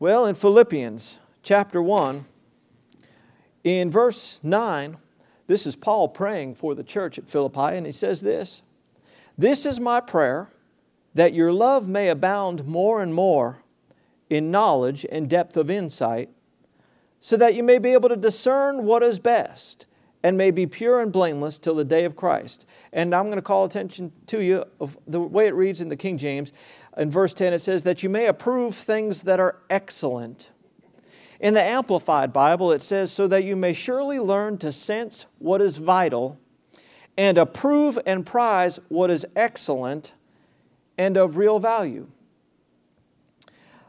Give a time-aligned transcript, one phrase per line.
[0.00, 2.24] Well, in Philippians chapter 1,
[3.64, 4.96] in verse 9,
[5.46, 8.62] this is Paul praying for the church at Philippi, and he says this
[9.36, 10.48] This is my prayer,
[11.12, 13.62] that your love may abound more and more
[14.30, 16.30] in knowledge and depth of insight,
[17.18, 19.84] so that you may be able to discern what is best
[20.22, 22.64] and may be pure and blameless till the day of Christ.
[22.94, 25.96] And I'm going to call attention to you of the way it reads in the
[25.96, 26.54] King James.
[26.96, 30.50] In verse 10, it says, That you may approve things that are excellent.
[31.38, 35.62] In the Amplified Bible, it says, So that you may surely learn to sense what
[35.62, 36.38] is vital
[37.16, 40.14] and approve and prize what is excellent
[40.98, 42.08] and of real value.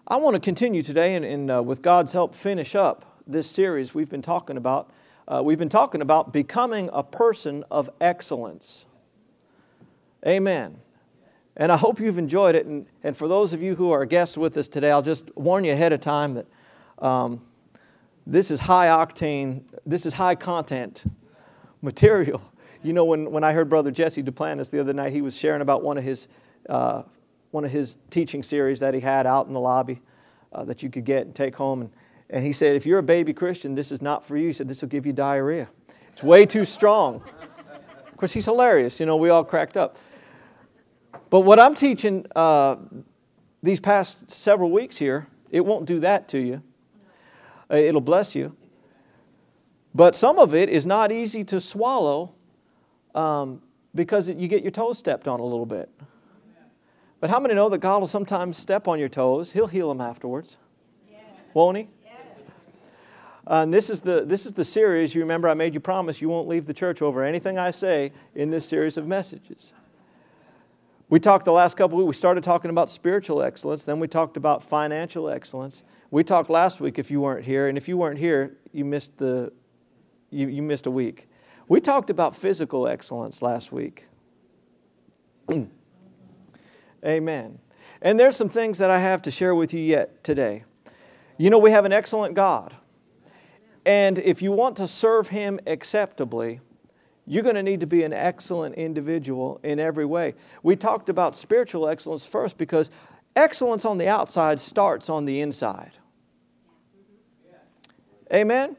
[0.07, 3.93] I want to continue today and, and uh, with God's help, finish up this series
[3.93, 4.91] we've been talking about
[5.27, 8.85] uh, we've been talking about becoming a person of excellence.
[10.27, 10.81] Amen.
[11.57, 12.65] And I hope you've enjoyed it.
[12.65, 15.63] And, and for those of you who are guests with us today, I'll just warn
[15.63, 16.47] you ahead of time that
[16.99, 17.41] um,
[18.25, 21.03] this is high octane, this is high content
[21.81, 22.41] material.
[22.83, 25.61] You know, when, when I heard Brother Jesse Duplantis the other night, he was sharing
[25.61, 26.27] about one of his,
[26.69, 27.03] uh,
[27.51, 30.01] one of his teaching series that he had out in the lobby
[30.53, 31.81] uh, that you could get and take home.
[31.81, 31.91] And
[32.31, 34.47] and he said, if you're a baby Christian, this is not for you.
[34.47, 35.67] He said, this will give you diarrhea.
[36.13, 37.21] It's way too strong.
[38.07, 38.99] Of course, he's hilarious.
[38.99, 39.97] You know, we all cracked up.
[41.29, 42.75] But what I'm teaching uh,
[43.63, 46.61] these past several weeks here, it won't do that to you.
[47.69, 48.55] Uh, it'll bless you.
[49.93, 52.33] But some of it is not easy to swallow
[53.13, 53.61] um,
[53.93, 55.89] because you get your toes stepped on a little bit.
[57.19, 59.51] But how many know that God will sometimes step on your toes?
[59.51, 60.57] He'll heal them afterwards.
[61.53, 61.87] Won't He?
[63.47, 65.13] Uh, and this is, the, this is the series.
[65.13, 68.11] You remember, I made you promise you won't leave the church over anything I say
[68.35, 69.73] in this series of messages.
[71.11, 74.37] We talked the last couple weeks, we started talking about spiritual excellence, then we talked
[74.37, 75.83] about financial excellence.
[76.09, 79.17] We talked last week if you weren't here, and if you weren't here, you missed,
[79.17, 79.51] the,
[80.29, 81.27] you, you missed a week.
[81.67, 84.07] We talked about physical excellence last week.
[87.05, 87.59] Amen.
[88.01, 90.63] And there's some things that I have to share with you yet today.
[91.37, 92.73] You know, we have an excellent God.
[93.85, 96.61] And if you want to serve Him acceptably,
[97.25, 100.35] you're going to need to be an excellent individual in every way.
[100.63, 102.89] We talked about spiritual excellence first because
[103.35, 105.91] excellence on the outside starts on the inside.
[106.97, 108.35] Mm-hmm.
[108.35, 108.75] Amen?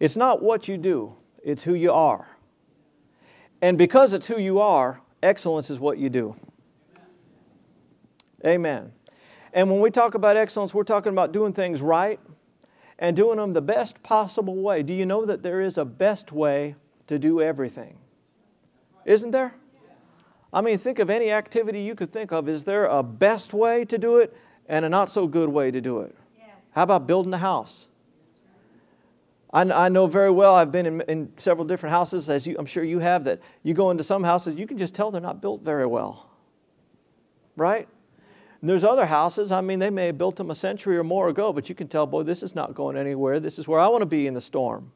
[0.00, 2.36] It's not what you do, it's who you are.
[3.60, 6.36] And because it's who you are, excellence is what you do.
[8.46, 8.92] Amen.
[9.52, 12.20] And when we talk about excellence, we're talking about doing things right
[12.98, 14.82] and doing them the best possible way.
[14.82, 16.74] Do you know that there is a best way
[17.06, 17.98] to do everything?
[19.04, 19.54] Isn't there?
[20.52, 22.48] I mean, think of any activity you could think of.
[22.48, 24.34] Is there a best way to do it
[24.66, 26.14] and a not so good way to do it?
[26.72, 27.88] How about building a house?
[29.52, 32.66] I, I know very well, I've been in, in several different houses, as you, I'm
[32.66, 35.40] sure you have, that you go into some houses, you can just tell they're not
[35.40, 36.30] built very well.
[37.56, 37.88] Right?
[38.60, 41.28] And there's other houses, I mean, they may have built them a century or more
[41.28, 43.38] ago, but you can tell, boy, this is not going anywhere.
[43.38, 44.90] This is where I want to be in the storm.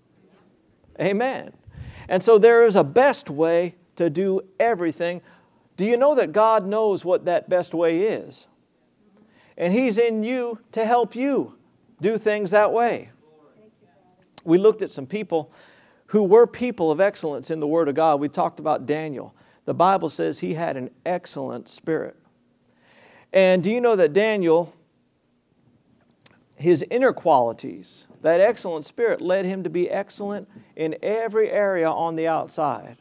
[1.00, 1.52] Amen.
[2.08, 5.22] And so there is a best way to do everything.
[5.76, 8.48] Do you know that God knows what that best way is?
[9.56, 11.54] And He's in you to help you
[12.00, 13.10] do things that way.
[14.44, 15.52] We looked at some people
[16.06, 18.20] who were people of excellence in the Word of God.
[18.20, 19.34] We talked about Daniel.
[19.64, 22.16] The Bible says he had an excellent spirit.
[23.32, 24.75] And do you know that Daniel,
[26.56, 32.16] his inner qualities, that excellent spirit led him to be excellent in every area on
[32.16, 32.98] the outside?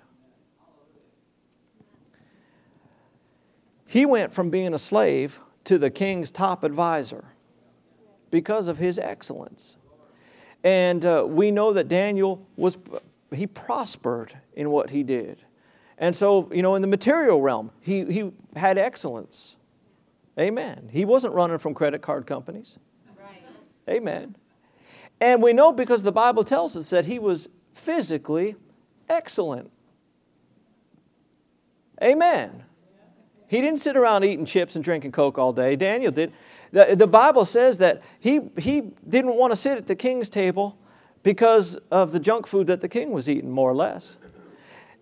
[3.86, 7.26] He went from being a slave to the king's top advisor
[8.30, 9.76] because of his excellence.
[10.64, 12.78] And uh, we know that Daniel was,
[13.34, 15.44] he prospered in what he did.
[15.98, 19.58] And so, you know, in the material realm, he, he had excellence.
[20.40, 20.90] Amen.
[20.92, 22.80] He wasn't running from credit card companies.
[23.20, 23.44] Right.
[23.90, 24.36] Amen.
[25.20, 28.56] And we know because the Bible tells us that he was physically
[29.10, 29.72] excellent.
[32.02, 32.64] Amen.
[33.48, 35.76] He didn't sit around eating chips and drinking Coke all day.
[35.76, 36.32] Daniel did.
[36.72, 40.78] The, the Bible says that he, he didn't want to sit at the king's table
[41.22, 44.18] because of the junk food that the king was eating, more or less.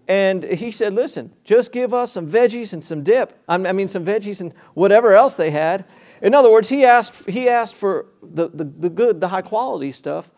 [0.09, 3.31] And he said, Listen, just give us some veggies and some dip.
[3.47, 5.85] I mean, some veggies and whatever else they had.
[6.21, 9.91] In other words, he asked, he asked for the, the, the good, the high quality
[9.91, 10.31] stuff.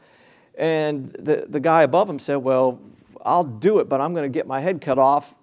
[0.57, 2.81] And the, the guy above him said, Well,
[3.23, 5.33] I'll do it, but I'm going to get my head cut off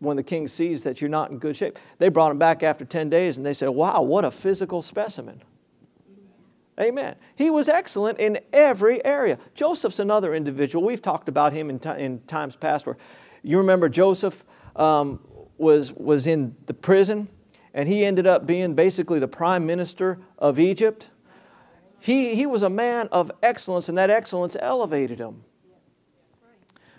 [0.00, 1.78] when the king sees that you're not in good shape.
[1.98, 5.42] They brought him back after 10 days and they said, Wow, what a physical specimen.
[6.78, 7.14] Amen.
[7.36, 9.38] He was excellent in every area.
[9.54, 10.84] Joseph's another individual.
[10.84, 12.98] We've talked about him in, t- in times past where
[13.46, 14.44] you remember Joseph
[14.74, 15.20] um,
[15.56, 17.28] was, was in the prison
[17.72, 21.10] and he ended up being basically the prime minister of Egypt.
[22.00, 25.44] He, he was a man of excellence, and that excellence elevated him.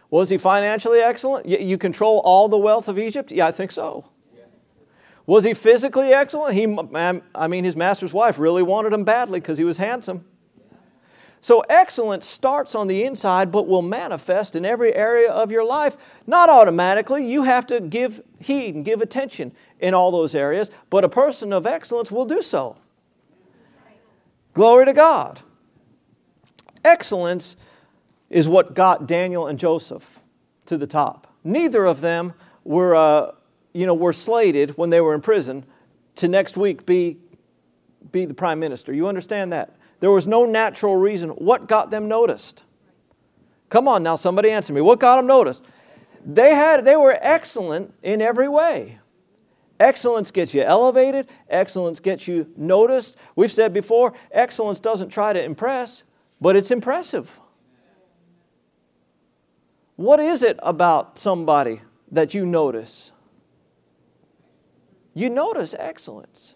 [0.10, 1.48] Was he financially excellent?
[1.48, 3.32] You control all the wealth of Egypt?
[3.32, 4.10] Yeah, I think so.
[5.26, 6.54] Was he physically excellent?
[6.54, 6.78] He,
[7.36, 10.26] I mean, his master's wife really wanted him badly because he was handsome.
[11.40, 15.96] So, excellence starts on the inside but will manifest in every area of your life.
[16.26, 21.04] Not automatically, you have to give heed and give attention in all those areas, but
[21.04, 22.78] a person of excellence will do so.
[24.54, 25.42] Glory to God.
[26.84, 27.56] Excellence
[28.30, 30.20] is what got Daniel and Joseph
[30.66, 31.28] to the top.
[31.44, 33.32] Neither of them were, uh,
[33.74, 35.64] you know, were slated when they were in prison
[36.16, 37.18] to next week be,
[38.12, 38.92] be the prime minister.
[38.92, 39.77] You understand that?
[40.00, 41.30] There was no natural reason.
[41.32, 42.64] What got them noticed?
[43.70, 44.82] Come on now, somebody answer me.
[44.82, 45.66] What got them noticed?
[46.26, 49.00] They, had, they were excellent in every way.
[49.80, 53.16] Excellence gets you elevated, excellence gets you noticed.
[53.36, 56.04] We've said before, excellence doesn't try to impress,
[56.42, 57.40] but it's impressive.
[59.96, 63.12] What is it about somebody that you notice?
[65.14, 66.56] You notice excellence.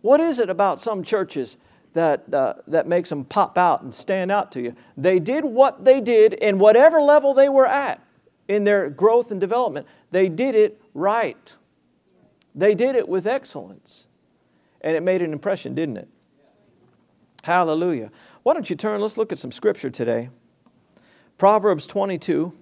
[0.00, 1.56] What is it about some churches
[1.94, 4.74] that, uh, that makes them pop out and stand out to you?
[4.96, 8.00] They did what they did in whatever level they were at
[8.48, 9.86] in their growth and development.
[10.10, 11.54] They did it right.
[12.54, 14.06] They did it with excellence.
[14.80, 16.08] And it made an impression, didn't it?
[17.44, 18.10] Hallelujah.
[18.42, 19.00] Why don't you turn?
[19.00, 20.30] Let's look at some scripture today.
[21.38, 22.52] Proverbs 22.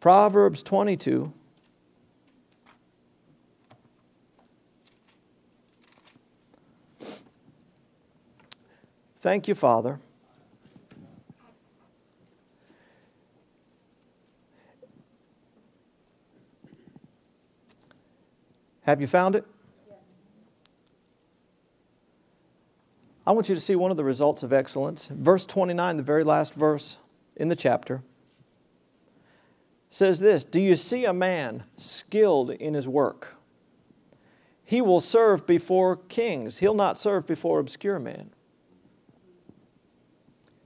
[0.00, 1.32] Proverbs 22.
[9.24, 10.00] Thank you, Father.
[18.82, 19.46] Have you found it?
[23.26, 25.08] I want you to see one of the results of excellence.
[25.08, 26.98] Verse 29, the very last verse
[27.34, 28.02] in the chapter
[29.88, 33.36] says this Do you see a man skilled in his work?
[34.62, 38.33] He will serve before kings, he'll not serve before obscure men.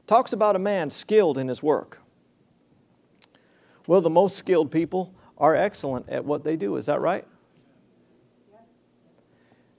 [0.08, 2.00] Talks about a man skilled in his work.
[3.86, 7.26] Well, the most skilled people are excellent at what they do, is that right?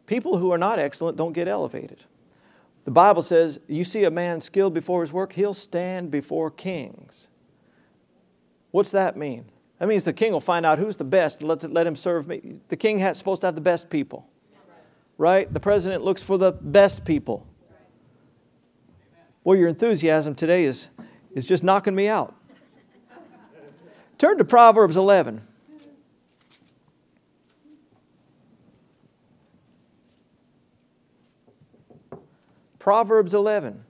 [0.06, 2.04] People who are not excellent don't get elevated.
[2.86, 7.30] The Bible says, You see a man skilled before his work, he'll stand before kings.
[8.70, 9.46] What's that mean?
[9.80, 12.28] That means the king will find out who's the best and let, let him serve
[12.28, 12.58] me.
[12.68, 14.30] The king is supposed to have the best people,
[15.18, 15.52] right?
[15.52, 17.48] The president looks for the best people.
[19.50, 20.90] Well, your enthusiasm today is,
[21.34, 22.36] is just knocking me out.
[24.19, 25.42] Turn to Proverbs 11.
[32.78, 33.84] Proverbs 11.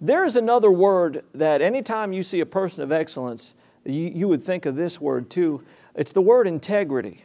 [0.00, 3.54] There is another word that anytime you see a person of excellence,
[3.84, 5.62] you, you would think of this word too.
[5.94, 7.24] It's the word integrity.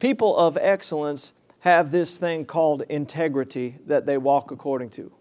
[0.00, 5.12] People of excellence have this thing called integrity that they walk according to.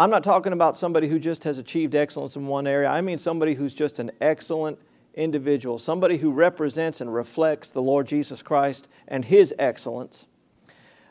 [0.00, 2.88] I'm not talking about somebody who just has achieved excellence in one area.
[2.88, 4.78] I mean somebody who's just an excellent
[5.12, 10.24] individual, somebody who represents and reflects the Lord Jesus Christ and His excellence.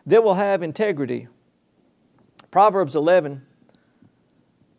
[0.08, 1.28] They will have integrity.
[2.50, 3.46] Proverbs 11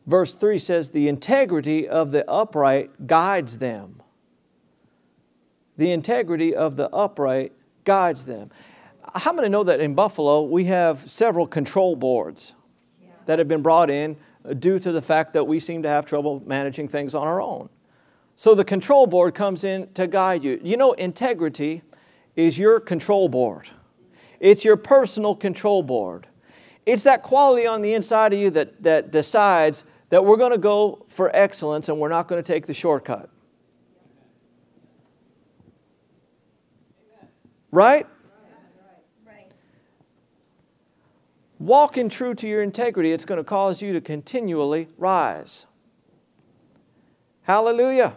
[0.09, 4.03] Verse 3 says, The integrity of the upright guides them.
[5.77, 7.53] The integrity of the upright
[7.85, 8.51] guides them.
[9.15, 12.57] How many know that in Buffalo we have several control boards
[13.27, 16.07] that have been brought in uh, due to the fact that we seem to have
[16.07, 17.69] trouble managing things on our own?
[18.37, 20.61] So the control board comes in to guide you.
[20.63, 21.83] You know, integrity
[22.37, 23.69] is your control board,
[24.39, 26.27] it's your personal control board.
[26.87, 30.59] It's that quality on the inside of you that, that decides that we're going to
[30.59, 33.29] go for excellence and we're not going to take the shortcut.
[37.71, 38.07] Right?
[41.61, 45.67] Walking true to your integrity, it's going to cause you to continually rise.
[47.43, 48.17] Hallelujah.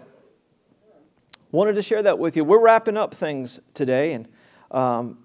[1.52, 2.46] Wanted to share that with you.
[2.46, 4.30] We're wrapping up things today, and
[4.72, 5.18] um,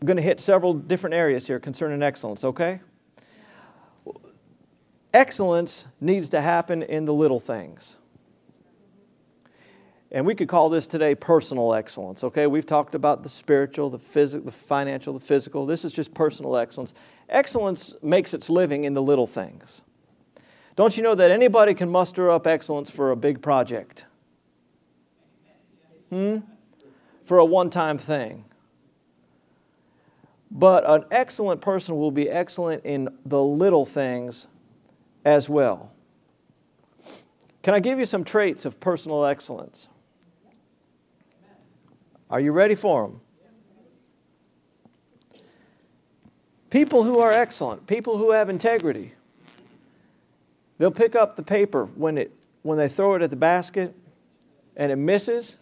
[0.00, 2.80] I'm going to hit several different areas here concerning excellence, okay?
[5.14, 7.96] Excellence needs to happen in the little things.
[10.16, 12.46] And we could call this today personal excellence, okay?
[12.46, 15.66] We've talked about the spiritual, the physical, the financial, the physical.
[15.66, 16.94] This is just personal excellence.
[17.28, 19.82] Excellence makes its living in the little things.
[20.74, 24.06] Don't you know that anybody can muster up excellence for a big project?
[26.08, 26.38] Hmm?
[27.26, 28.46] For a one time thing.
[30.50, 34.46] But an excellent person will be excellent in the little things
[35.26, 35.92] as well.
[37.62, 39.88] Can I give you some traits of personal excellence?
[42.30, 43.20] Are you ready for them?
[46.70, 49.12] People who are excellent, people who have integrity,
[50.78, 53.94] they'll pick up the paper when, it, when they throw it at the basket
[54.76, 55.56] and it misses.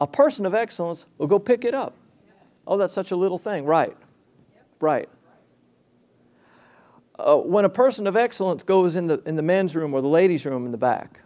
[0.00, 1.94] A person of excellence will go pick it up.
[2.66, 3.64] Oh, that's such a little thing.
[3.64, 3.96] Right.
[4.80, 5.08] Right.
[7.18, 10.08] Uh, when a person of excellence goes in the, in the men's room or the
[10.08, 11.20] ladies' room in the back,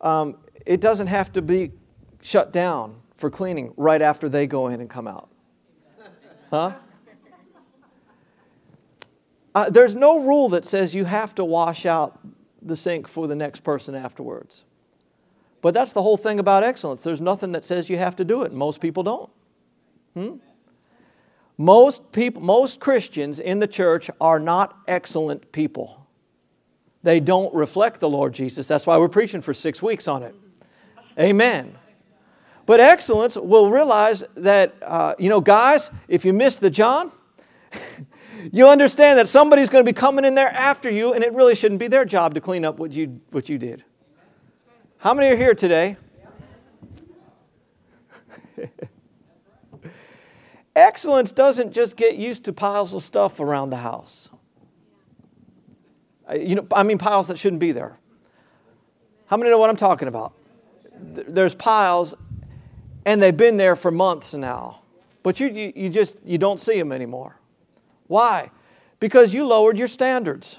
[0.00, 0.36] um,
[0.66, 1.72] it doesn't have to be
[2.22, 5.28] shut down for cleaning right after they go in and come out.
[6.50, 6.72] Huh?
[9.54, 12.18] Uh, there's no rule that says you have to wash out
[12.60, 14.64] the sink for the next person afterwards.
[15.60, 17.02] But that's the whole thing about excellence.
[17.02, 18.52] There's nothing that says you have to do it.
[18.52, 19.30] Most people don't.
[20.14, 20.36] Hmm?
[21.56, 26.06] Most people, most Christians in the church are not excellent people.
[27.04, 28.66] They don't reflect the Lord Jesus.
[28.66, 30.34] That's why we're preaching for six weeks on it.
[31.18, 31.76] Amen.
[32.66, 37.12] But excellence will realize that, uh, you know, guys, if you miss the John,
[38.52, 41.54] you understand that somebody's going to be coming in there after you, and it really
[41.54, 43.84] shouldn't be their job to clean up what you, what you did.
[44.98, 45.98] How many are here today?
[50.76, 54.30] Excellence doesn't just get used to piles of stuff around the house.
[56.34, 57.98] You know, I mean piles that shouldn't be there.
[59.26, 60.32] How many know what I'm talking about?
[60.98, 62.14] There's piles,
[63.04, 64.82] and they've been there for months now.
[65.22, 67.36] But you, you, you just you don't see them anymore.
[68.06, 68.50] Why?
[69.00, 70.58] Because you lowered your standards.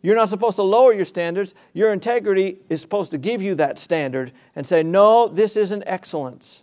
[0.00, 1.54] You're not supposed to lower your standards.
[1.74, 6.62] Your integrity is supposed to give you that standard and say, no, this isn't excellence.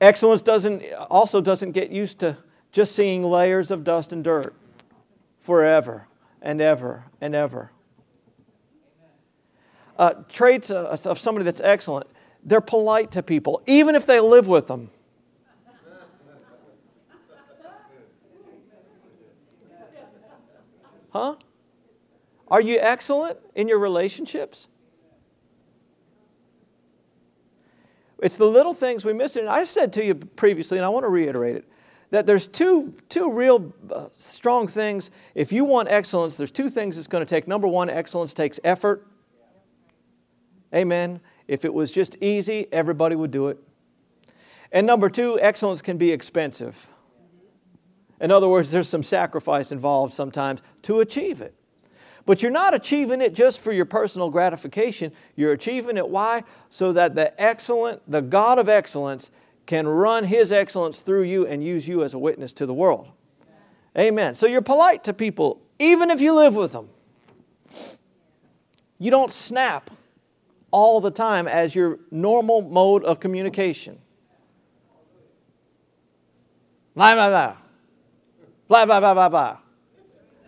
[0.00, 2.36] Excellence doesn't, also doesn't get used to
[2.70, 4.54] just seeing layers of dust and dirt
[5.40, 6.06] forever
[6.40, 7.72] and ever and ever
[9.98, 12.06] uh, traits of, of somebody that's excellent.
[12.44, 14.90] They're polite to people, even if they live with them.
[21.12, 21.36] Huh?
[22.48, 24.68] Are you excellent in your relationships?
[28.18, 29.36] It's the little things we miss.
[29.36, 31.68] And I said to you previously, and I want to reiterate it,
[32.10, 35.10] that there's two, two real uh, strong things.
[35.34, 37.46] If you want excellence, there's two things it's going to take.
[37.46, 39.06] Number one, excellence takes effort.
[40.74, 41.20] Amen.
[41.46, 43.58] If it was just easy, everybody would do it.
[44.72, 46.88] And number two, excellence can be expensive.
[48.20, 51.54] In other words, there's some sacrifice involved sometimes to achieve it.
[52.26, 55.12] But you're not achieving it just for your personal gratification.
[55.36, 56.42] You're achieving it why?
[56.70, 59.30] So that the excellent, the God of excellence,
[59.66, 63.08] can run His excellence through you and use you as a witness to the world.
[63.96, 64.34] Amen.
[64.34, 66.88] So you're polite to people, even if you live with them.
[68.98, 69.90] You don't snap
[70.74, 73.96] all the time as your normal mode of communication.
[76.96, 77.56] Blah, blah, blah.
[78.66, 79.58] Blah, blah, blah, blah, blah.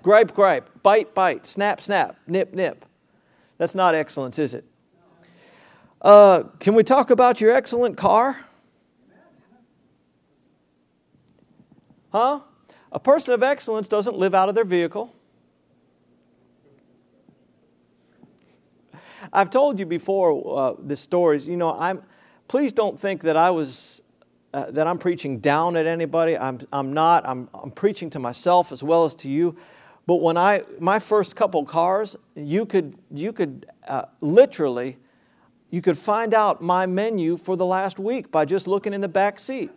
[0.03, 0.69] Gripe, gripe.
[0.83, 1.47] Bite, bite.
[1.47, 2.17] Snap, snap.
[2.27, 2.85] Nip, nip.
[3.57, 4.65] That's not excellence, is it?
[6.03, 8.45] Uh, can we talk about your excellent car?
[12.11, 12.41] Huh?
[12.91, 15.15] A person of excellence doesn't live out of their vehicle.
[19.37, 21.47] I've told you before uh, the stories.
[21.47, 22.03] You know, I'm.
[22.49, 24.01] Please don't think that I was
[24.55, 26.39] uh, that I'm preaching down at anybody.
[26.39, 26.59] I'm.
[26.73, 27.29] I'm not.
[27.29, 27.51] I'm.
[27.53, 29.55] I'm preaching to myself as well as to you.
[30.07, 34.97] But when I my first couple cars, you could you could uh, literally
[35.69, 39.09] you could find out my menu for the last week by just looking in the
[39.09, 39.71] back seat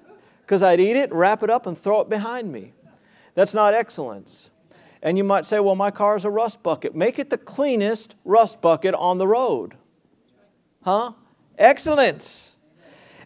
[0.44, 2.72] because I'd eat it, wrap it up, and throw it behind me.
[3.36, 4.52] That's not excellence.
[5.02, 6.94] And you might say, well, my car is a rust bucket.
[6.94, 9.76] Make it the cleanest rust bucket on the road.
[10.84, 11.14] Huh?
[11.58, 12.56] Excellence.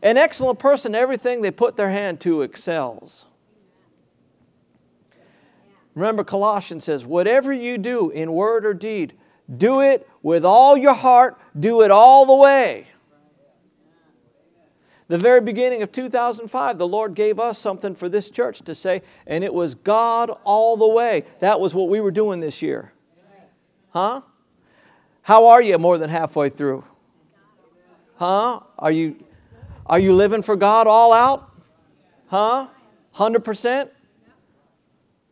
[0.02, 3.26] An excellent person, everything they put their hand to excels.
[5.96, 9.14] Remember, Colossians says, whatever you do in word or deed,
[9.56, 12.88] do it with all your heart, do it all the way.
[15.14, 19.04] The very beginning of 2005, the Lord gave us something for this church to say,
[19.28, 21.26] and it was God all the way.
[21.38, 22.94] That was what we were doing this year.
[23.92, 24.22] Huh?
[25.22, 26.84] How are you more than halfway through?
[28.16, 28.62] Huh?
[28.80, 29.24] Are you,
[29.86, 31.48] are you living for God all out?
[32.26, 32.70] Huh?
[33.14, 33.90] 100%?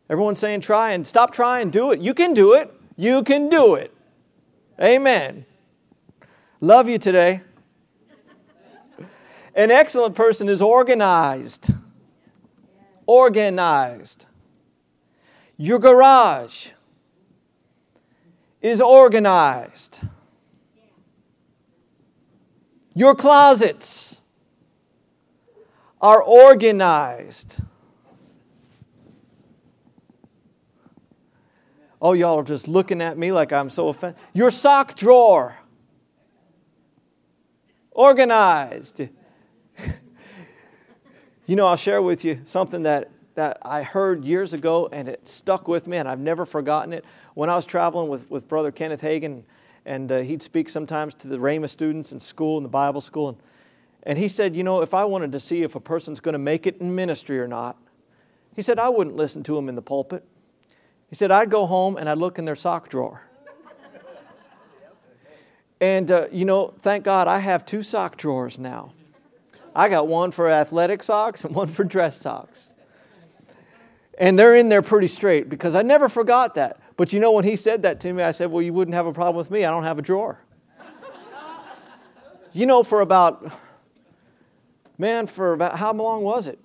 [0.08, 1.98] Everyone's saying try and stop trying, do it.
[1.98, 2.72] You can do it.
[2.96, 3.92] You can do it.
[4.80, 5.44] Amen.
[6.60, 7.40] Love you today.
[9.54, 11.70] An excellent person is organized.
[13.06, 14.26] Organized.
[15.56, 16.68] Your garage
[18.60, 20.00] is organized.
[22.94, 24.20] Your closets
[26.00, 27.58] are organized.
[32.00, 34.20] Oh, y'all are just looking at me like I'm so offended.
[34.32, 35.56] Your sock drawer,
[37.92, 39.02] organized.
[41.52, 45.28] You know, I'll share with you something that, that I heard years ago and it
[45.28, 47.04] stuck with me and I've never forgotten it.
[47.34, 49.42] When I was traveling with, with Brother Kenneth Hagin,
[49.84, 53.28] and uh, he'd speak sometimes to the Rhema students in school, in the Bible school,
[53.28, 53.38] and,
[54.04, 56.38] and he said, You know, if I wanted to see if a person's going to
[56.38, 57.76] make it in ministry or not,
[58.56, 60.24] he said, I wouldn't listen to him in the pulpit.
[61.10, 63.24] He said, I'd go home and I'd look in their sock drawer.
[65.82, 68.94] and, uh, you know, thank God I have two sock drawers now.
[69.74, 72.68] I got one for athletic socks and one for dress socks.
[74.18, 76.78] And they're in there pretty straight because I never forgot that.
[76.96, 79.06] But you know, when he said that to me, I said, Well, you wouldn't have
[79.06, 79.64] a problem with me.
[79.64, 80.38] I don't have a drawer.
[82.52, 83.50] you know, for about,
[84.98, 86.58] man, for about, how long was it?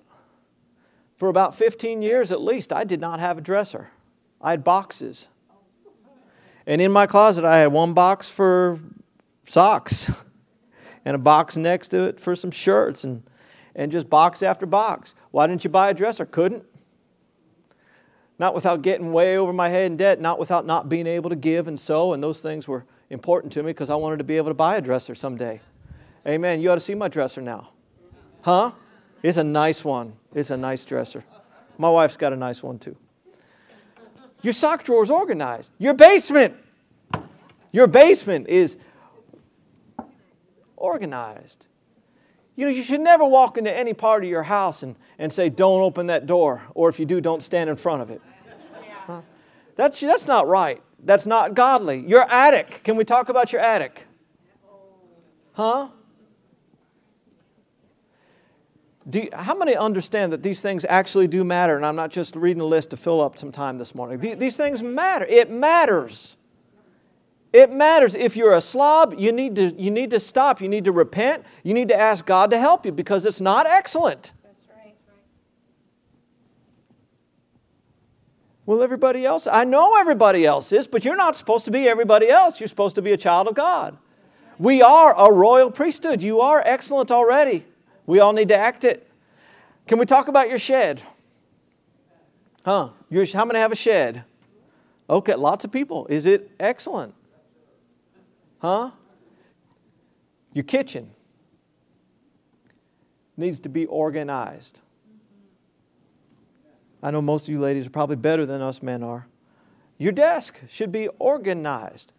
[1.16, 3.90] For about 15 years at least, I did not have a dresser.
[4.40, 5.28] I had boxes.
[6.66, 8.78] And in my closet, I had one box for
[9.48, 10.12] socks
[11.04, 13.22] and a box next to it for some shirts and,
[13.74, 15.14] and just box after box.
[15.30, 16.26] Why didn't you buy a dresser?
[16.26, 16.64] Couldn't.
[18.38, 21.36] Not without getting way over my head in debt, not without not being able to
[21.36, 24.36] give and sow, and those things were important to me because I wanted to be
[24.36, 25.60] able to buy a dresser someday.
[26.26, 26.60] Amen.
[26.60, 27.70] You ought to see my dresser now.
[28.42, 28.72] Huh?
[29.22, 30.14] It's a nice one.
[30.34, 31.24] It's a nice dresser.
[31.78, 32.96] My wife's got a nice one too.
[34.42, 35.72] Your sock drawer is organized.
[35.78, 36.54] Your basement,
[37.72, 38.76] your basement is
[40.78, 41.66] organized.
[42.56, 45.48] You know, you should never walk into any part of your house and, and say,
[45.48, 48.20] don't open that door, or if you do, don't stand in front of it.
[49.06, 49.22] Huh?
[49.76, 50.82] That's, that's not right.
[51.04, 52.00] That's not godly.
[52.00, 52.80] Your attic.
[52.82, 54.06] Can we talk about your attic?
[55.52, 55.88] Huh?
[59.12, 61.76] You, how many understand that these things actually do matter?
[61.76, 64.18] And I'm not just reading a list to fill up some time this morning.
[64.18, 65.24] These, these things matter.
[65.26, 66.36] It matters.
[67.52, 68.14] It matters.
[68.14, 70.60] If you're a slob, you need, to, you need to stop.
[70.60, 71.44] You need to repent.
[71.62, 74.32] You need to ask God to help you because it's not excellent.
[74.42, 74.94] That's right.
[78.66, 82.28] Well, everybody else, I know everybody else is, but you're not supposed to be everybody
[82.28, 82.60] else.
[82.60, 83.96] You're supposed to be a child of God.
[84.58, 86.22] We are a royal priesthood.
[86.22, 87.64] You are excellent already.
[88.06, 89.08] We all need to act it.
[89.86, 91.00] Can we talk about your shed?
[92.64, 92.90] Huh?
[93.08, 94.24] Your, how many have a shed?
[95.08, 96.06] Okay, lots of people.
[96.08, 97.14] Is it excellent?
[98.58, 98.90] Huh?
[100.52, 101.10] Your kitchen
[103.36, 104.80] needs to be organized.
[107.02, 109.28] I know most of you ladies are probably better than us men are.
[109.98, 112.12] Your desk should be organized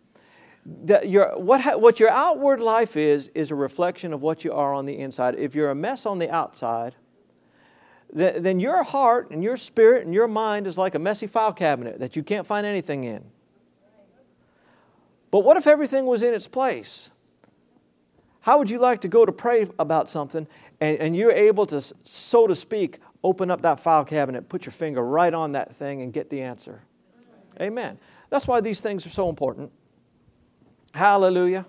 [0.66, 4.74] that your, what, what your outward life is, is a reflection of what you are
[4.74, 5.36] on the inside.
[5.36, 6.96] If you're a mess on the outside,
[8.12, 11.54] then, then your heart and your spirit and your mind is like a messy file
[11.54, 13.26] cabinet that you can't find anything in.
[15.32, 17.12] But what if everything was in its place?
[18.42, 20.48] How would you like to go to pray about something
[20.80, 24.72] and, and you're able to, so to speak, open up that file cabinet, put your
[24.72, 26.84] finger right on that thing, and get the answer?
[27.62, 28.00] Amen.
[28.30, 29.72] That's why these things are so important.
[30.94, 31.66] Hallelujah.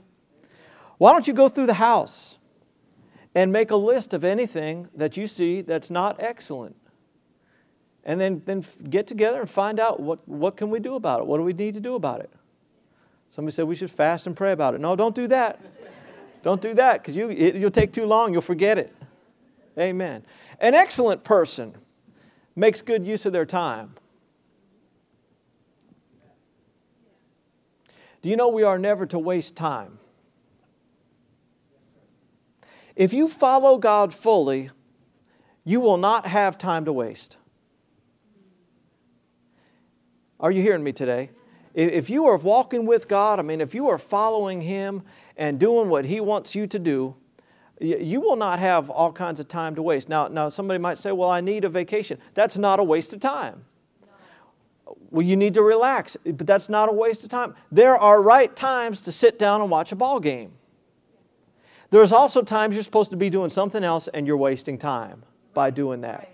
[0.98, 2.38] Why don't you go through the house
[3.34, 6.76] and make a list of anything that you see that's not excellent?
[8.04, 11.26] And then, then get together and find out what, what can we do about it?
[11.26, 12.30] What do we need to do about it?
[13.30, 14.80] Somebody said we should fast and pray about it.
[14.80, 15.60] No, don't do that.
[16.42, 18.32] don't do that because you, you'll take too long.
[18.32, 18.94] You'll forget it.
[19.78, 20.24] Amen.
[20.60, 21.74] An excellent person
[22.56, 23.94] makes good use of their time.
[28.20, 29.98] Do you know we are never to waste time?
[32.96, 34.70] If you follow God fully,
[35.64, 37.36] you will not have time to waste.
[40.38, 41.30] Are you hearing me today?
[41.74, 45.02] If you are walking with God, I mean, if you are following Him
[45.36, 47.14] and doing what He wants you to do,
[47.80, 50.08] you will not have all kinds of time to waste.
[50.08, 52.18] Now, now somebody might say, Well, I need a vacation.
[52.34, 53.64] That's not a waste of time
[55.10, 57.54] well, you need to relax, but that's not a waste of time.
[57.70, 60.52] There are right times to sit down and watch a ball game.
[61.90, 65.70] There's also times you're supposed to be doing something else and you're wasting time by
[65.70, 66.32] doing that.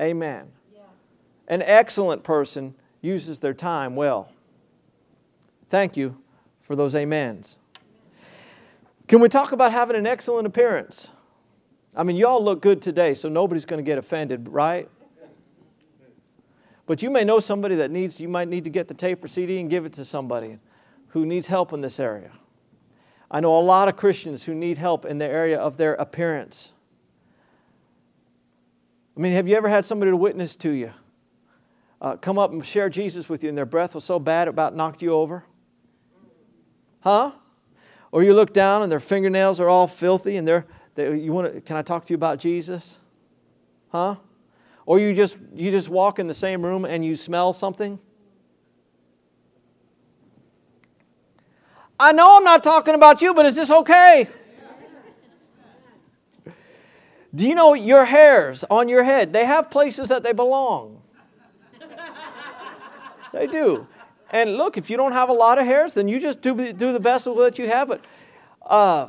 [0.00, 0.50] Amen.
[1.48, 4.30] An excellent person uses their time well.
[5.68, 6.16] Thank you
[6.62, 7.58] for those amens.
[9.08, 11.10] Can we talk about having an excellent appearance?
[11.94, 14.88] I mean, y'all look good today, so nobody's going to get offended, right?
[16.86, 19.28] But you may know somebody that needs, you might need to get the tape or
[19.28, 20.58] CD and give it to somebody
[21.08, 22.30] who needs help in this area.
[23.30, 26.70] I know a lot of Christians who need help in the area of their appearance.
[29.16, 30.92] I mean, have you ever had somebody to witness to you?
[32.00, 34.50] Uh, come up and share Jesus with you, and their breath was so bad it
[34.50, 35.44] about knocked you over?
[37.00, 37.32] Huh?
[38.12, 41.52] Or you look down and their fingernails are all filthy, and they're, they, you want
[41.52, 42.98] to, can I talk to you about Jesus?
[43.90, 44.16] Huh?
[44.86, 47.98] Or you just, you just walk in the same room and you smell something?
[51.98, 54.28] I know I'm not talking about you, but is this okay?
[57.34, 59.32] Do you know your hairs on your head?
[59.32, 61.02] They have places that they belong.
[63.32, 63.86] They do.
[64.30, 66.92] And look, if you don't have a lot of hairs, then you just do, do
[66.92, 67.88] the best with what you have.
[67.88, 68.04] But,
[68.62, 69.08] uh,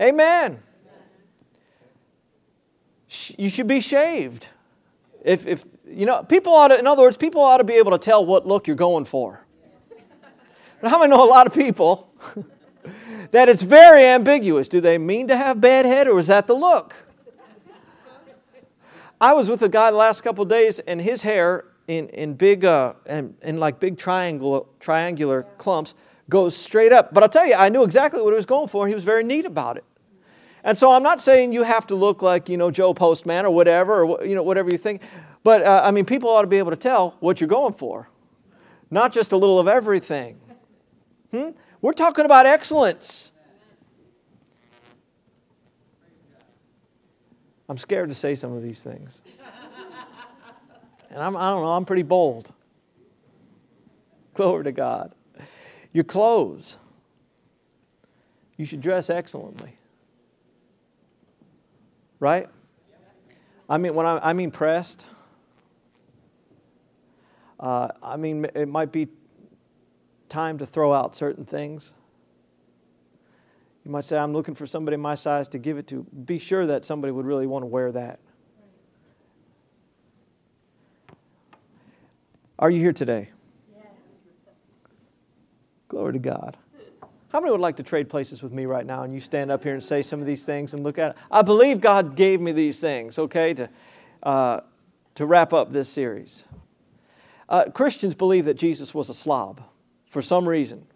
[0.00, 0.62] amen
[3.36, 4.48] you should be shaved.
[5.24, 7.90] If, if you know, people ought to, in other words, people ought to be able
[7.90, 9.44] to tell what look you're going for.
[10.82, 12.10] Now, I know a lot of people
[13.32, 14.68] that it's very ambiguous.
[14.68, 16.94] Do they mean to have bad head or is that the look?
[19.20, 22.64] I was with a guy the last couple days and his hair in, in big,
[22.64, 25.96] uh, in, in like big triangle, triangular clumps
[26.28, 27.12] goes straight up.
[27.12, 28.86] But I'll tell you, I knew exactly what he was going for.
[28.86, 29.84] He was very neat about it.
[30.62, 33.50] And so I'm not saying you have to look like, you know, Joe Postman or
[33.50, 35.02] whatever, or, you know, whatever you think.
[35.42, 38.08] But, uh, I mean, people ought to be able to tell what you're going for,
[38.88, 40.38] not just a little of everything.
[41.32, 41.50] Hmm?
[41.80, 43.32] We're talking about excellence.
[47.68, 49.22] I'm scared to say some of these things.
[51.10, 52.52] And I'm, I don't know, I'm pretty bold.
[54.34, 55.12] Glory to God.
[55.92, 56.76] Your clothes,
[58.56, 59.76] you should dress excellently
[62.20, 62.48] right?
[63.68, 65.06] I mean, when I, I mean pressed,
[67.58, 69.08] uh, I mean, it might be
[70.28, 71.94] time to throw out certain things.
[73.84, 76.04] You might say, I'm looking for somebody my size to give it to.
[76.24, 78.20] Be sure that somebody would really want to wear that.
[82.60, 83.30] Are you here today?
[83.74, 83.86] Yes.
[85.88, 86.58] Glory to God.
[87.32, 89.64] How many would like to trade places with me right now and you stand up
[89.64, 91.16] here and say some of these things and look at it?
[91.30, 93.70] I believe God gave me these things, okay, to,
[94.24, 94.60] uh,
[95.14, 96.44] to wrap up this series.
[97.48, 99.62] Uh, Christians believe that Jesus was a slob
[100.10, 100.86] for some reason,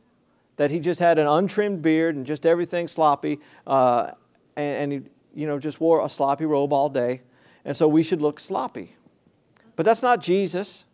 [0.56, 4.10] that he just had an untrimmed beard and just everything sloppy, uh,
[4.54, 7.22] and, and he you know, just wore a sloppy robe all day,
[7.64, 8.96] and so we should look sloppy.
[9.76, 10.84] But that's not Jesus.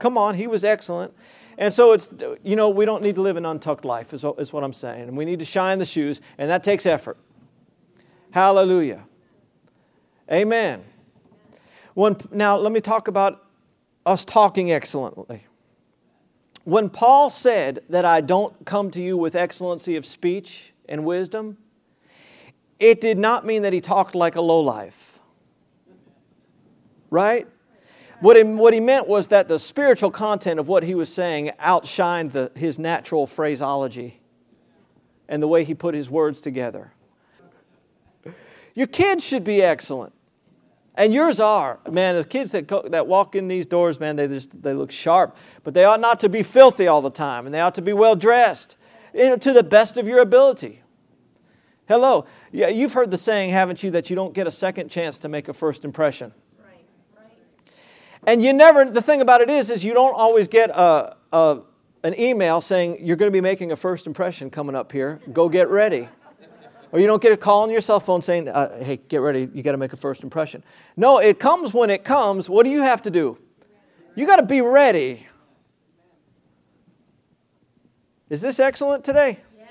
[0.00, 1.14] Come on, he was excellent.
[1.56, 4.52] And so it's, you know, we don't need to live an untucked life, is, is
[4.52, 5.08] what I'm saying.
[5.08, 7.18] And we need to shine the shoes, and that takes effort.
[8.30, 9.04] Hallelujah.
[10.32, 10.82] Amen.
[11.94, 13.44] When, now, let me talk about
[14.06, 15.46] us talking excellently.
[16.64, 21.58] When Paul said that I don't come to you with excellency of speech and wisdom,
[22.78, 25.18] it did not mean that he talked like a lowlife.
[27.10, 27.48] Right?
[28.20, 31.52] What he, what he meant was that the spiritual content of what he was saying
[31.58, 34.20] outshined the, his natural phraseology
[35.28, 36.92] and the way he put his words together.
[38.74, 40.12] Your kids should be excellent.
[40.96, 41.80] And yours are.
[41.90, 45.36] Man, the kids that, that walk in these doors, man, they just they look sharp.
[45.64, 47.46] But they ought not to be filthy all the time.
[47.46, 48.76] And they ought to be well dressed
[49.14, 50.82] you know, to the best of your ability.
[51.88, 52.26] Hello.
[52.52, 55.28] Yeah, you've heard the saying, haven't you, that you don't get a second chance to
[55.28, 56.32] make a first impression.
[58.26, 61.60] And you never, the thing about it is, is you don't always get a, a,
[62.02, 65.20] an email saying you're going to be making a first impression coming up here.
[65.32, 66.08] Go get ready.
[66.92, 69.48] Or you don't get a call on your cell phone saying, uh, hey, get ready,
[69.54, 70.62] you got to make a first impression.
[70.96, 72.48] No, it comes when it comes.
[72.48, 73.38] What do you have to do?
[74.16, 75.26] You got to be ready.
[78.28, 79.38] Is this excellent today?
[79.56, 79.68] Yes.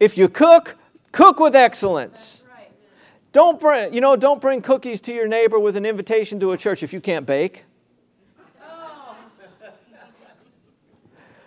[0.00, 0.76] If you cook,
[1.12, 2.41] cook with excellence.
[3.32, 6.58] Don't bring, you know, don't bring cookies to your neighbor with an invitation to a
[6.58, 7.64] church if you can't bake.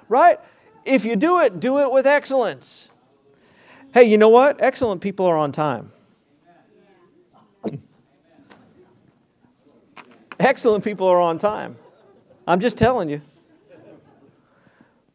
[0.10, 0.39] Right?
[0.84, 2.89] If you do it, do it with excellence.
[3.93, 4.62] Hey, you know what?
[4.62, 5.91] Excellent people are on time.
[10.39, 11.78] Excellent people are on time.
[12.48, 13.21] I'm just telling you.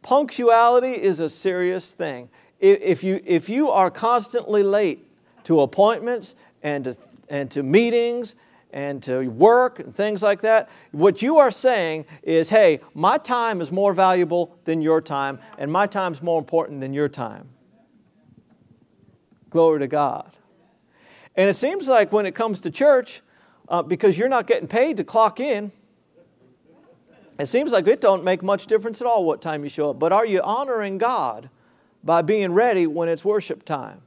[0.02, 2.30] Punctuality is a serious thing.
[2.58, 5.06] If you, if you are constantly late
[5.44, 6.96] to appointments and to,
[7.28, 8.34] and to meetings
[8.72, 13.60] and to work and things like that, what you are saying is, hey, my time
[13.60, 17.48] is more valuable than your time, and my time is more important than your time.
[19.50, 20.36] Glory to God.
[21.36, 23.22] And it seems like when it comes to church,
[23.68, 25.72] uh, because you're not getting paid to clock in,
[27.38, 29.98] it seems like it don't make much difference at all what time you show up.
[29.98, 31.48] But are you honoring God
[32.04, 34.02] by being ready when it's worship time?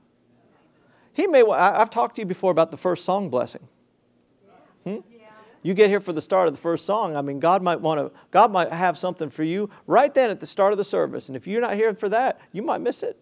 [1.14, 1.44] He may.
[1.44, 3.68] I've talked to you before about the first song blessing.
[4.84, 4.98] Hmm?
[5.62, 7.16] You get here for the start of the first song.
[7.16, 8.12] I mean, God might want to.
[8.32, 11.30] God might have something for you right then at the start of the service.
[11.30, 13.18] And if you're not here for that, you might miss it.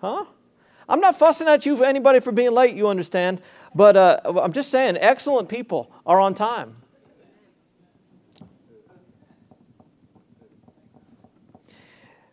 [0.00, 0.26] Huh?
[0.88, 2.74] I'm not fussing at you for anybody for being late.
[2.76, 3.42] You understand?
[3.74, 6.76] But uh, I'm just saying, excellent people are on time.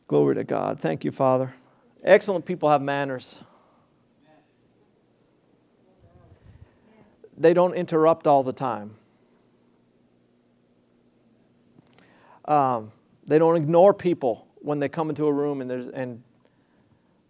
[0.07, 0.79] Glory to God.
[0.79, 1.53] Thank you, Father.
[2.03, 3.39] Excellent people have manners.
[7.37, 8.95] They don't interrupt all the time.
[12.45, 12.91] Um,
[13.25, 16.23] they don't ignore people when they come into a room and there's and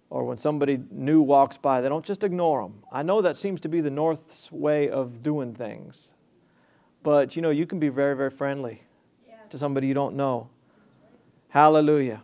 [0.09, 1.81] or when somebody new walks by.
[1.81, 2.83] They don't just ignore them.
[2.91, 6.13] I know that seems to be the North's way of doing things,
[7.01, 8.83] but you know you can be very very friendly
[9.27, 9.35] yeah.
[9.49, 10.49] to somebody you don't know.
[11.49, 12.21] Hallelujah.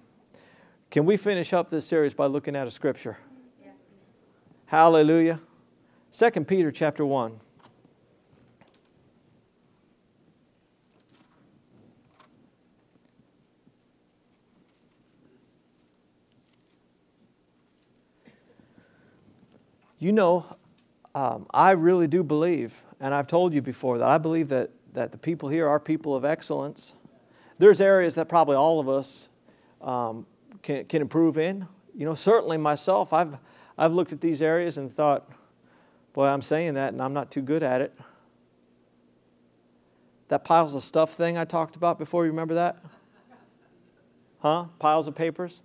[0.89, 3.17] Can we finish up this series by looking at a scripture?
[3.63, 3.73] Yes.
[4.65, 5.39] Hallelujah.
[6.11, 7.39] 2 Peter chapter 1.
[20.01, 20.47] You know,
[21.13, 25.11] um, I really do believe, and I've told you before, that I believe that, that
[25.11, 26.95] the people here are people of excellence.
[27.59, 29.29] There's areas that probably all of us
[29.79, 30.25] um,
[30.63, 31.67] can, can improve in.
[31.95, 33.37] You know, certainly myself, I've,
[33.77, 35.29] I've looked at these areas and thought,
[36.13, 37.93] boy, I'm saying that and I'm not too good at it.
[40.29, 42.83] That piles of stuff thing I talked about before, you remember that?
[44.39, 44.65] Huh?
[44.79, 45.61] Piles of papers?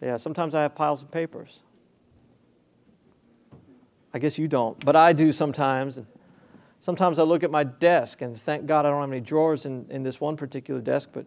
[0.00, 1.62] Yeah, sometimes I have piles of papers.
[4.16, 6.00] I guess you don't, but I do sometimes.
[6.80, 9.84] Sometimes I look at my desk and thank God I don't have any drawers in,
[9.90, 11.26] in this one particular desk, but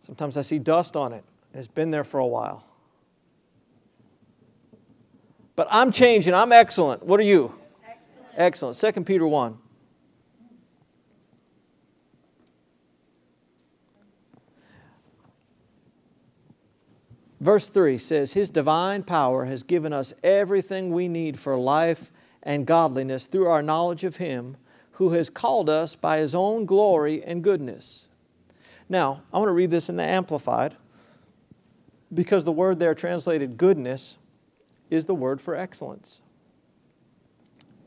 [0.00, 1.22] sometimes I see dust on it.
[1.52, 2.64] and It's been there for a while.
[5.54, 6.34] But I'm changing.
[6.34, 7.04] I'm excellent.
[7.04, 7.54] What are you?
[8.36, 8.74] Excellent.
[8.74, 8.96] excellent.
[8.96, 9.56] 2 Peter 1.
[17.40, 22.10] Verse 3 says, His divine power has given us everything we need for life
[22.42, 24.56] and godliness through our knowledge of Him
[24.92, 28.06] who has called us by His own glory and goodness.
[28.88, 30.76] Now, I want to read this in the Amplified
[32.12, 34.18] because the word there translated goodness
[34.90, 36.20] is the word for excellence.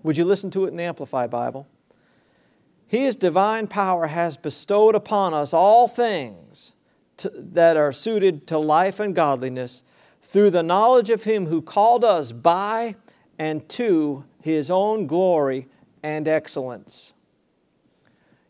[0.03, 1.67] Would you listen to it in the Amplified Bible?
[2.87, 6.73] His divine power has bestowed upon us all things
[7.21, 9.83] to, that are suited to life and godliness
[10.21, 12.95] through the knowledge of Him who called us by
[13.39, 15.67] and to His own glory
[16.03, 17.13] and excellence.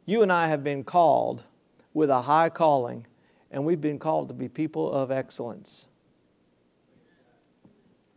[0.05, 1.43] You and I have been called
[1.93, 3.05] with a high calling
[3.51, 5.85] and we've been called to be people of excellence.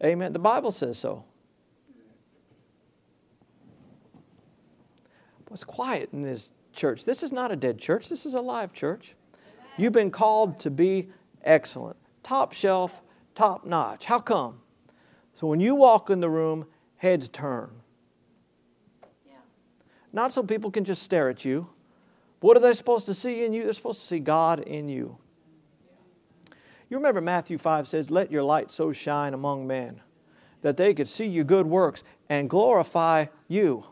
[0.03, 0.33] Amen.
[0.33, 1.25] The Bible says so.
[5.49, 7.05] What's quiet in this church?
[7.05, 9.15] This is not a dead church, this is a live church.
[9.77, 11.09] You've been called to be
[11.43, 13.03] excellent, top shelf,
[13.35, 14.05] top notch.
[14.05, 14.61] How come?
[15.33, 17.71] So when you walk in the room, heads turn.
[19.27, 19.35] Yeah.
[20.13, 21.69] Not so people can just stare at you.
[22.41, 23.65] What are they supposed to see in you?
[23.65, 25.19] They're supposed to see God in you.
[26.89, 30.01] You remember Matthew 5 says, Let your light so shine among men
[30.63, 33.85] that they could see your good works and glorify you.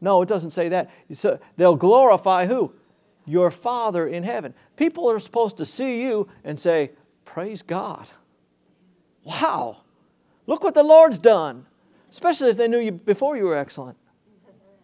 [0.00, 0.90] No, it doesn't say that.
[1.12, 2.72] So they'll glorify who?
[3.30, 4.54] Your Father in heaven.
[4.76, 6.90] People are supposed to see you and say,
[7.24, 8.08] Praise God.
[9.24, 9.78] Wow,
[10.46, 11.66] look what the Lord's done.
[12.10, 13.96] Especially if they knew you before you were excellent.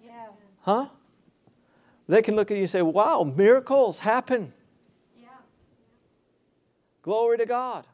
[0.04, 0.28] Yeah.
[0.61, 0.88] Huh?
[2.09, 4.52] They can look at you and say, Wow, miracles happen.
[7.06, 7.87] Glory to God.